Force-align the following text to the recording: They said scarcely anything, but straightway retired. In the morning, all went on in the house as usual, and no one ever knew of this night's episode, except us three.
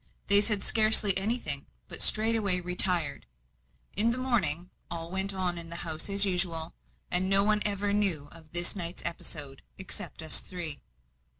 They 0.29 0.41
said 0.41 0.63
scarcely 0.63 1.15
anything, 1.15 1.67
but 1.87 2.01
straightway 2.01 2.59
retired. 2.59 3.27
In 3.95 4.09
the 4.09 4.17
morning, 4.17 4.71
all 4.89 5.11
went 5.11 5.31
on 5.31 5.59
in 5.59 5.69
the 5.69 5.75
house 5.85 6.09
as 6.09 6.25
usual, 6.25 6.73
and 7.11 7.29
no 7.29 7.43
one 7.43 7.61
ever 7.65 7.93
knew 7.93 8.27
of 8.31 8.51
this 8.51 8.75
night's 8.75 9.03
episode, 9.05 9.61
except 9.77 10.23
us 10.23 10.39
three. 10.39 10.81